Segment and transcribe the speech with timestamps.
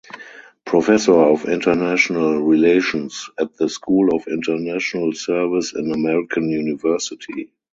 [0.65, 7.53] Professor of International Relations at the School of International Service in American University.